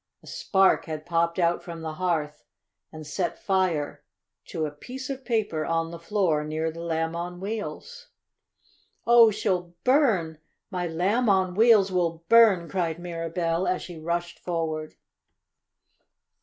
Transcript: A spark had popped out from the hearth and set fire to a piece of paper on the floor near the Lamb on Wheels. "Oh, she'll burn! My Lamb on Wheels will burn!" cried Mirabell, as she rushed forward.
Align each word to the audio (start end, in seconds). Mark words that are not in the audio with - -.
A 0.23 0.25
spark 0.25 0.85
had 0.85 1.05
popped 1.05 1.37
out 1.37 1.61
from 1.61 1.81
the 1.81 1.93
hearth 1.93 2.43
and 2.91 3.05
set 3.05 3.37
fire 3.37 4.03
to 4.45 4.65
a 4.65 4.71
piece 4.71 5.11
of 5.11 5.23
paper 5.23 5.63
on 5.63 5.91
the 5.91 5.99
floor 5.99 6.43
near 6.43 6.71
the 6.71 6.79
Lamb 6.81 7.15
on 7.15 7.39
Wheels. 7.39 8.09
"Oh, 9.05 9.29
she'll 9.29 9.75
burn! 9.83 10.39
My 10.71 10.87
Lamb 10.87 11.29
on 11.29 11.53
Wheels 11.53 11.91
will 11.91 12.25
burn!" 12.29 12.67
cried 12.67 12.97
Mirabell, 12.97 13.67
as 13.67 13.83
she 13.83 13.99
rushed 13.99 14.39
forward. 14.39 14.95